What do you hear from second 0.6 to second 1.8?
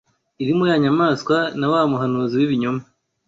ya nyamaswa na